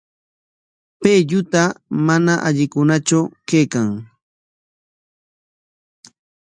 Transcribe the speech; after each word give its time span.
Pay 1.01 1.19
lluta 1.29 1.63
mana 2.05 2.33
allikunatraw 2.47 3.25
kaykan. 3.47 3.87